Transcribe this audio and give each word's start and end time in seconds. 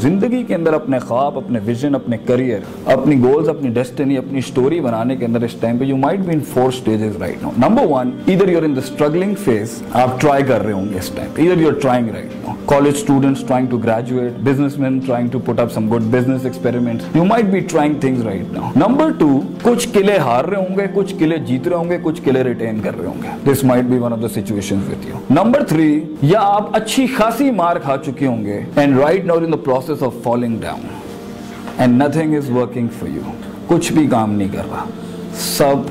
زندگی 0.00 0.42
کے 0.42 0.54
اندر 0.54 0.72
اپنے 0.72 0.98
خواب 0.98 1.38
اپنے 1.38 1.58
ویژن 1.64 1.94
اپنے 1.94 2.16
کریئر 2.26 2.60
اپنی 2.92 3.20
گولز 3.22 3.48
اپنی 3.48 3.70
ڈیسٹینی 3.70 4.18
اپنی 4.18 4.40
سٹوری 4.40 4.80
بنانے 4.80 5.16
کے 5.16 5.24
اندر 5.24 5.42
اس 5.42 5.54
ٹائم 5.60 5.78
پہ 5.78 5.84
you 5.84 5.96
might 5.96 6.20
be 6.20 6.32
in 6.32 6.40
four 6.52 6.70
stages 6.72 7.16
right 7.16 7.42
now 7.42 7.50
number 7.58 7.86
1 7.94 8.10
ادھر 8.26 8.48
you 8.48 8.58
are 8.58 8.62
in 8.62 8.76
the 8.76 8.80
struggling 8.86 9.34
phase 9.44 9.82
اپ 9.92 10.20
ٹرائی 10.20 10.44
کر 10.44 10.64
رہے 10.64 10.72
ہوں 10.72 10.86
گے 10.92 10.98
اس 10.98 11.10
ٹائم 11.14 11.30
ادھر 11.38 11.60
you 11.60 11.68
are 11.68 11.80
trying 11.80 12.08
right 12.08 12.34
now 12.36 12.54
college 12.66 12.96
students 12.96 13.44
trying 13.46 13.66
to 13.66 13.78
graduate 13.78 14.38
business 14.44 14.78
man 14.78 14.98
trying 14.98 15.28
to 15.28 15.38
put 15.38 15.60
up 15.60 15.72
some 15.72 15.88
good 15.94 16.02
business 16.10 16.44
experiments 16.44 17.16
you 17.16 17.24
might 17.24 17.44
be 17.44 17.60
trying 17.70 17.94
things 18.00 18.22
right 18.22 18.52
now 18.52 18.70
number 18.76 19.10
2 19.22 19.38
کچھ 19.62 19.88
قلعے 19.92 20.18
ہار 20.18 20.44
رہے 20.44 20.56
ہوں 20.58 20.78
گے 20.78 20.86
کچھ 20.94 21.14
قلعے 21.18 21.38
جیت 21.46 21.68
رہے 21.68 21.76
ہوں 21.76 21.90
گے 21.90 21.98
کچھ 22.02 22.20
قلعے 22.22 22.44
ریٹین 22.44 22.80
کر 22.80 22.98
رہے 22.98 23.06
ہوں 23.06 23.22
گے 23.22 23.50
this 23.50 23.64
might 23.64 23.84
be 23.84 23.98
one 23.98 24.12
of 24.12 24.22
the 24.22 24.28
situations 24.40 24.88
with 24.88 25.08
you 25.08 25.18
number 25.30 25.62
3 25.72 25.98
یا 26.22 26.40
آپ 26.46 26.76
اچھی 26.76 27.06
خاصی 27.16 27.50
مار 27.52 27.76
کھا 27.76 27.96
چکے 28.04 28.26
ہوں 28.26 28.44
گے 28.44 28.60
and 28.76 28.98
right 28.98 29.24
now 29.24 29.36
in 29.36 29.52
the 29.52 29.56
process 29.64 29.81
process 29.86 30.02
of 30.02 30.14
falling 30.22 30.58
down 30.60 30.86
and 31.78 32.02
nothing 32.02 32.34
is 32.34 32.50
working 32.50 32.88
for 32.98 33.08
you 33.08 33.30
کچھ 33.66 33.92
بھی 33.92 34.06
کام 34.06 34.32
نہیں 34.32 34.48
کر 34.52 34.64
رہا 34.70 34.84
سب 35.34 35.90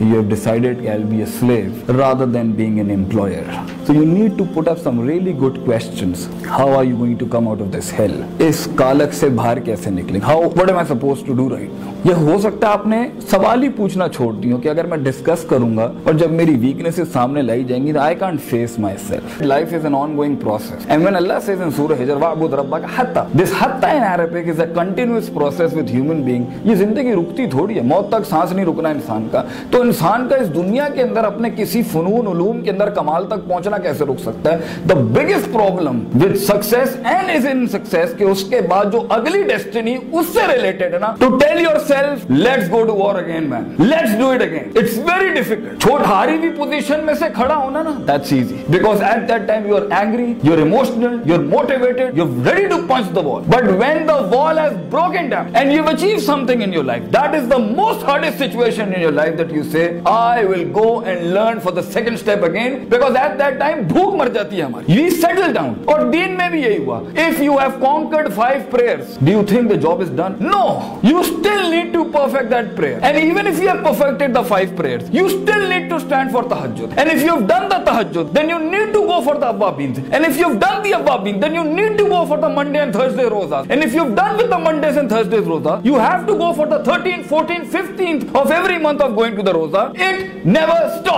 you 0.00 0.14
have 0.14 0.28
decided 0.28 0.86
I'll 0.86 1.04
be 1.04 1.22
a 1.22 1.26
slave 1.26 1.88
rather 1.88 2.26
than 2.26 2.52
being 2.52 2.78
an 2.78 2.90
employer. 2.90 3.44
So 3.84 3.92
you 3.92 4.04
need 4.04 4.38
to 4.38 4.44
put 4.44 4.68
up 4.68 4.78
some 4.78 5.00
really 5.00 5.32
good 5.32 5.64
questions. 5.64 6.26
How 6.44 6.68
are 6.70 6.84
you 6.84 6.96
going 6.96 7.18
to 7.18 7.26
come 7.26 7.48
out 7.48 7.60
of 7.60 7.72
this 7.72 7.90
hell? 7.90 8.16
Is 8.40 8.68
Kalak 8.68 9.12
se 9.12 9.28
bhar 9.28 9.56
kaise 9.56 9.90
nikling? 9.98 10.22
How? 10.22 10.48
What 10.48 10.70
am 10.70 10.78
I 10.78 10.84
supposed 10.84 11.26
to 11.26 11.34
do 11.34 11.48
right 11.48 11.70
now? 11.70 11.94
یہ 12.04 12.14
ہو 12.14 12.36
سکتا 12.42 12.66
ہے 12.66 12.72
آپ 12.72 12.86
نے 12.86 12.98
سوال 13.30 13.62
ہی 13.62 13.68
پوچھنا 13.76 14.06
چھوڑ 14.16 14.32
دی 14.42 14.50
ہو 14.52 14.58
کہ 14.62 14.68
اگر 14.68 14.86
میں 14.86 14.96
ڈسکس 15.02 15.44
کروں 15.48 15.76
گا 15.76 15.90
اور 16.04 16.14
جب 16.18 16.32
میری 16.40 16.54
ویکنسز 16.60 17.12
سامنے 17.12 17.42
لائی 17.42 17.64
جائیں 17.68 17.84
گی 17.86 17.92
تو 17.92 18.00
I 18.00 18.14
can't 18.20 18.42
face 18.50 18.76
myself 18.84 19.40
Life 19.52 19.74
is 19.78 19.88
an 19.90 19.96
ongoing 20.00 20.36
process 20.44 20.84
And 20.88 21.08
when 21.08 21.18
Allah 21.20 21.40
says 21.46 21.64
in 21.66 21.72
Surah 21.78 21.96
Hijar 22.02 22.18
وَعْبُدْ 22.20 22.54
رَبَّا 22.60 22.78
کا 22.84 22.92
حَتَّى 22.98 23.38
This 23.40 23.54
حَتَّى 23.62 23.90
in 23.96 24.06
Arabic 24.10 24.52
is 24.54 24.62
a 24.66 24.68
continuous 24.78 25.30
process 25.40 25.74
with 25.80 25.90
human 25.96 26.22
being 26.28 26.46
یہ 26.68 26.74
زندگی 26.84 27.14
رکتی 27.14 27.46
تھوڑی 27.56 27.78
ہے 27.78 27.82
موت 27.94 28.10
تک 28.12 28.28
سانس 28.28 28.52
نہیں 28.52 28.66
رکنا 28.66 28.88
انسان 28.98 29.28
کا 29.32 29.42
تو 29.70 29.82
انسان 29.88 30.28
کا 30.28 30.36
اس 30.36 30.54
دنیا 30.54 30.88
کے 30.94 31.02
اندر 31.02 31.24
اپنے 31.24 31.50
کسی 31.56 31.82
فنون 31.82 32.26
علوم 32.26 32.62
کے 32.62 32.70
اندر 32.70 32.90
کمال 32.90 33.26
تک 33.26 33.48
پہنچنا 33.48 33.78
کیسے 33.78 34.04
رک 34.04 34.20
سکتا 34.20 34.52
ہے 34.52 34.58
کہ 38.18 38.24
اس 38.24 38.38
اس 38.38 38.44
کے 38.50 38.60
بعد 38.60 38.84
جو 38.92 39.00
اگلی 39.08 39.42
سے 39.44 39.80
سے 40.26 40.40
ہے 40.94 40.98
نا 40.98 41.06
نا 41.06 41.10
چھوٹ 45.78 46.00
ہاری 46.06 46.38
بھی 46.38 46.48
میں 47.04 47.14
کھڑا 47.34 47.56
ہونا 47.56 47.82
موسٹ 57.58 58.08
ہارڈ 58.08 58.24
سچویشن 58.38 58.92
سے 59.78 59.88
I 60.06 60.44
will 60.44 60.64
go 60.74 60.86
and 61.00 61.22
learn 61.26 61.58
for 61.62 61.72
the 61.72 61.82
second 61.84 62.14
step 62.14 62.44
again 62.44 62.76
because 62.88 63.16
at 63.16 63.38
that 63.38 63.58
time 63.58 63.82
بھوک 63.88 64.14
مر 64.14 64.28
جاتی 64.34 64.58
ہے 64.58 64.62
ہماری 64.62 64.92
وی 64.92 65.08
سیٹل 65.10 65.52
ڈاؤن 65.52 65.74
اور 65.86 66.00
دین 66.12 66.36
میں 66.38 66.48
بھی 66.50 66.62
یہی 66.62 66.78
ہوا 66.78 66.98
if 67.16 67.40
you 67.40 67.58
have 67.58 67.70
conquered 67.80 68.32
five 68.34 68.60
prayers 68.70 69.16
do 69.20 69.30
you 69.30 69.42
think 69.48 69.70
the 69.70 69.76
job 69.80 70.00
is 70.00 70.10
done 70.16 70.34
no 70.46 70.62
you 71.02 71.22
still 71.22 71.68
need 71.70 71.92
to 71.92 72.04
perfect 72.12 72.50
that 72.50 72.76
prayer 72.76 72.98
and 73.02 73.18
even 73.18 73.46
if 73.46 73.60
you 73.62 73.70
have 73.70 73.84
perfected 73.84 74.34
the 74.34 74.42
five 74.48 74.68
prayers 74.76 75.08
you 75.12 75.28
still 75.28 75.68
need 75.68 75.88
to 75.90 75.98
stand 75.98 76.32
for 76.32 76.48
تہجد 76.50 76.98
and 76.98 77.12
if 77.12 77.24
you 77.24 77.34
have 77.34 77.46
done 77.46 77.70
the 77.70 77.78
تہجد 77.84 78.34
then 78.36 78.50
you 78.50 78.58
need 78.60 78.92
to 78.92 79.02
go 79.02 79.20
for 79.20 79.40
the 79.40 79.48
ابا 79.48 79.70
بینز 79.76 80.00
and 80.10 80.26
if 80.26 80.38
you 80.38 80.48
have 80.48 80.58
done 80.58 80.84
the 80.84 80.94
ابا 80.94 81.16
بینز 81.18 81.42
then 81.42 81.54
you 81.54 81.64
need 81.64 81.98
to 81.98 82.06
go 82.06 82.24
for 82.28 82.38
the 82.38 82.48
Monday 82.56 82.78
and 82.78 82.92
Thursday 82.92 83.28
روزہ 83.28 83.62
and 83.68 83.84
if 83.84 83.94
you 83.94 84.02
have 84.02 84.14
done 84.14 84.34
with 84.34 84.50
the 84.50 84.58
Monday 84.60 84.88
and 84.88 85.10
Thursday 85.10 85.38
روزہ 85.46 85.78
you 85.84 86.00
have 86.00 86.26
to 86.26 86.36
go 86.36 86.52
for 86.52 86.66
the 86.66 86.76
13 86.88 87.22
14 87.30 87.66
15 87.72 88.26
of 88.32 88.50
every 88.52 88.76
month 88.82 89.02
of 89.02 89.10
going 89.16 89.36
to 89.36 89.42
the 89.42 89.52
روزہ 89.52 89.67
note 89.68 91.16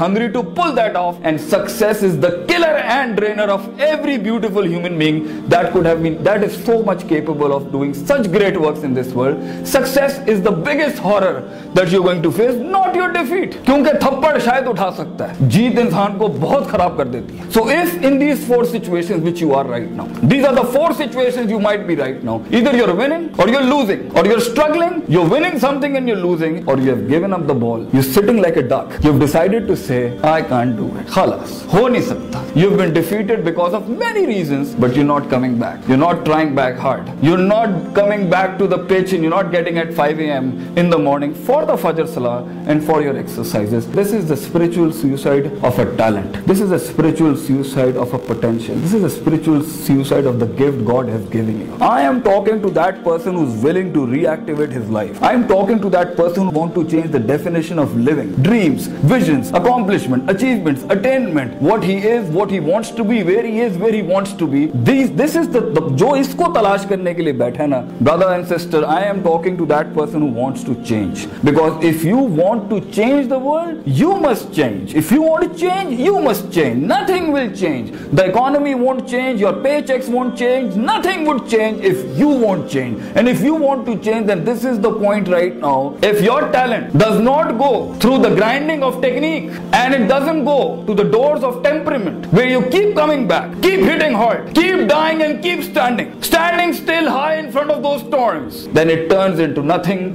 Hungary 0.00 0.28
to 0.28 0.42
pull 0.42 0.76
the 0.76 1.14
and 1.22 1.40
sex 1.40 1.82
is 1.82 2.22
داڈ 2.22 2.52
brainer 3.24 3.48
of 3.56 3.62
every 3.80 4.16
beautiful 4.18 4.64
human 4.74 4.98
being 5.02 5.18
that 5.48 5.72
could 5.72 5.86
have 5.90 6.02
been 6.06 6.16
that 6.28 6.42
is 6.46 6.54
so 6.64 6.76
much 6.88 7.06
capable 7.12 7.52
of 7.56 7.70
doing 7.74 7.92
such 8.10 8.30
great 8.36 8.56
works 8.64 8.82
in 8.88 8.94
this 8.98 9.12
world 9.18 9.38
success 9.74 10.18
is 10.32 10.42
the 10.48 10.54
biggest 10.68 10.98
horror 11.06 11.36
that 11.78 11.90
you're 11.90 12.06
going 12.08 12.22
to 12.26 12.32
face 12.38 12.56
not 12.76 12.98
your 13.00 13.08
defeat 13.16 13.56
kyunki 13.68 13.94
thappad 14.04 14.38
shayad 14.48 14.70
utha 14.72 14.88
sakta 15.00 15.28
hai 15.30 15.48
jeet 15.56 15.80
insaan 15.84 16.18
ko 16.22 16.30
bahut 16.44 16.66
kharab 16.72 16.98
kar 17.00 17.08
deti 17.16 17.40
hai 17.42 17.48
so 17.56 17.64
if 17.78 17.96
in 18.10 18.18
these 18.24 18.44
four 18.50 18.60
situations 18.74 19.28
which 19.28 19.42
you 19.44 19.50
are 19.60 19.64
right 19.74 19.90
now 20.00 20.08
these 20.34 20.46
are 20.50 20.54
the 20.60 20.66
four 20.76 20.90
situations 21.02 21.56
you 21.56 21.62
might 21.68 21.86
be 21.92 21.98
right 22.04 22.20
now 22.30 22.36
either 22.60 22.74
you're 22.80 22.96
winning 23.02 23.26
or 23.40 23.48
you're 23.54 23.66
losing 23.74 24.04
or 24.18 24.26
you're 24.30 24.44
struggling 24.50 24.94
you're 25.16 25.28
winning 25.36 25.58
something 25.66 25.98
and 26.00 26.12
you're 26.12 26.24
losing 26.28 26.60
or 26.68 26.78
you 26.84 26.90
have 26.94 27.04
given 27.14 27.38
up 27.38 27.46
the 27.52 27.58
ball 27.64 27.88
you're 27.96 28.08
sitting 28.18 28.40
like 28.46 28.60
a 28.64 28.66
duck 28.74 28.96
you've 29.06 29.20
decided 29.26 29.72
to 29.72 29.76
say 29.88 30.02
i 30.36 30.40
can't 30.52 30.74
do 30.82 30.88
it 31.00 31.14
khalas 31.16 31.54
ho 31.74 31.84
nahi 31.94 32.04
sakta 32.12 32.42
you've 32.62 32.76
been 32.82 32.94
defeated 32.98 33.13
defeated 33.14 33.44
because 33.44 33.74
of 33.74 33.88
many 33.88 34.26
reasons, 34.26 34.74
but 34.74 34.94
you're 34.96 35.04
not 35.04 35.28
coming 35.30 35.58
back. 35.58 35.86
You're 35.88 35.96
not 36.04 36.24
trying 36.24 36.54
back 36.54 36.76
hard. 36.76 37.10
You're 37.22 37.46
not 37.54 37.94
coming 37.94 38.28
back 38.28 38.58
to 38.58 38.66
the 38.66 38.78
pitch 38.78 39.12
and 39.12 39.22
you're 39.22 39.30
not 39.30 39.50
getting 39.52 39.78
at 39.78 39.94
5 39.94 40.20
a.m. 40.20 40.76
in 40.76 40.90
the 40.90 40.98
morning 40.98 41.34
for 41.34 41.64
the 41.64 41.76
Fajr 41.76 42.08
Salah 42.08 42.42
and 42.66 42.84
for 42.84 43.02
your 43.02 43.16
exercises. 43.16 43.86
This 43.88 44.12
is 44.12 44.28
the 44.28 44.36
spiritual 44.36 44.92
suicide 44.92 45.46
of 45.62 45.78
a 45.78 45.96
talent. 45.96 46.46
This 46.46 46.60
is 46.60 46.72
a 46.72 46.78
spiritual 46.78 47.36
suicide 47.36 47.96
of 47.96 48.12
a 48.14 48.18
potential. 48.18 48.74
This 48.76 48.94
is 48.94 49.04
a 49.04 49.10
spiritual 49.10 49.62
suicide 49.62 50.26
of 50.26 50.40
the 50.40 50.46
gift 50.46 50.84
God 50.84 51.08
has 51.08 51.24
given 51.26 51.60
you. 51.60 51.76
I 51.80 52.02
am 52.02 52.22
talking 52.22 52.60
to 52.62 52.70
that 52.70 53.04
person 53.04 53.34
who's 53.34 53.54
willing 53.62 53.92
to 53.92 54.00
reactivate 54.00 54.70
his 54.70 54.88
life. 54.90 55.22
I 55.22 55.32
am 55.32 55.46
talking 55.46 55.80
to 55.80 55.90
that 55.90 56.16
person 56.16 56.44
who 56.44 56.50
wants 56.50 56.74
to 56.74 56.88
change 56.88 57.10
the 57.12 57.20
definition 57.20 57.78
of 57.78 57.96
living. 57.96 58.34
Dreams, 58.42 58.86
visions, 59.14 59.50
accomplishment, 59.50 60.28
achievements, 60.30 60.84
attainment, 60.88 61.60
what 61.60 61.84
he 61.84 61.96
is, 61.98 62.28
what 62.30 62.50
he 62.50 62.60
wants 62.60 62.90
to 62.96 63.04
be 63.04 63.22
where 63.22 63.44
he 63.44 63.60
is 63.62 63.76
where 63.80 63.94
he 63.94 64.00
wants 64.08 64.32
to 64.38 64.46
be 64.46 64.66
this 64.86 65.10
this 65.18 65.36
is 65.36 65.48
the 65.54 65.86
جو 65.94 66.12
اس 66.14 66.34
کو 66.36 66.52
تلاش 66.54 66.86
کرنے 66.88 67.14
کے 67.14 67.22
لیے 67.22 67.32
بیٹھا 67.42 67.62
ہے 67.62 67.68
نا 67.68 67.80
brother 68.00 68.30
and 68.32 68.46
sister 68.48 68.84
I 68.86 69.06
am 69.06 69.20
talking 69.24 69.56
to 69.56 69.64
that 69.66 69.94
person 69.94 70.22
who 70.22 70.28
wants 70.40 70.64
to 70.64 70.74
change 70.88 71.26
because 71.44 71.84
if 71.86 72.04
you 72.04 72.26
want 72.36 72.68
to 72.70 72.78
change 72.94 73.30
the 73.30 73.38
world 73.44 73.88
you 74.00 74.12
must 74.20 74.54
change 74.56 74.96
if 74.96 75.12
you 75.12 75.22
want 75.22 75.44
to 75.44 75.58
change 75.58 76.00
you 76.00 76.18
must 76.20 76.52
change 76.54 76.84
nothing 76.92 77.32
will 77.34 77.48
change 77.54 77.90
the 78.18 78.24
economy 78.24 78.74
want 78.74 79.08
change 79.10 79.42
your 79.42 79.52
pay 79.62 79.78
checks 79.86 80.08
want 80.08 80.38
change 80.38 80.76
nothing 80.78 81.28
would 81.28 81.40
change 81.48 81.86
if 81.86 82.04
you 82.20 82.28
want 82.40 82.70
change 82.70 82.98
and 83.14 83.28
if 83.28 83.44
you 83.44 83.56
want 83.60 83.86
to 83.86 83.92
change 84.04 84.28
then 84.28 84.46
this 84.46 84.64
is 84.66 84.82
the 84.84 84.90
point 84.90 85.28
right 85.28 85.56
now 85.60 85.88
if 86.02 86.22
your 86.22 86.42
talent 86.52 86.92
does 86.94 87.20
not 87.20 87.52
go 87.60 87.72
through 88.00 88.16
the 88.16 88.28
grinding 88.36 88.82
of 88.82 89.00
technique 89.02 89.48
and 89.72 89.94
it 89.94 90.08
doesn't 90.10 90.46
go 90.46 90.58
to 90.86 90.94
the 90.94 91.02
doors 91.10 91.44
of 91.44 91.62
temperament 91.62 92.26
where 92.32 92.48
you 92.48 92.60
keep 92.70 92.83
coming 92.96 93.26
back 93.26 93.62
keep 93.62 93.88
heating 93.88 94.14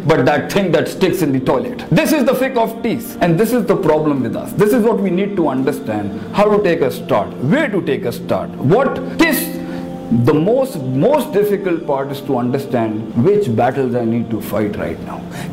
but 0.08 0.30
thanks 0.48 1.04
what 4.86 5.02
we 5.02 5.10
need 5.10 5.38
to 5.38 5.50
understand 5.50 6.10
way 7.44 7.68
to 7.68 7.80
take heart 7.80 8.32
what 8.76 9.00
this 9.20 9.60
the 10.28 10.34
most 10.34 10.76
most 10.76 11.34
difficult 11.34 11.88
part understand 11.88 13.28
which 13.28 13.50
battle 13.50 13.96